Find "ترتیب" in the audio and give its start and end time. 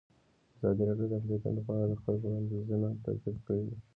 3.05-3.35